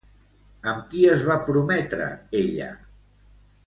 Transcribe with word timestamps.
Amb 0.71 0.87
qui 0.93 1.03
es 1.17 1.27
va 1.29 1.37
prometre 1.51 2.11
ella? 2.43 2.75